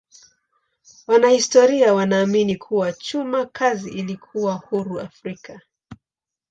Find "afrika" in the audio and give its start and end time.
4.99-5.61